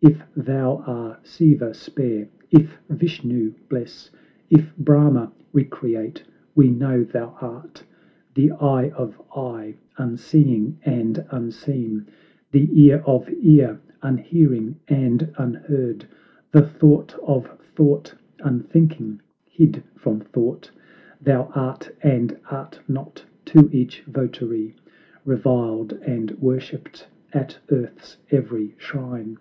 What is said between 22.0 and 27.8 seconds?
and art not to each votary; Reviled and worshiped at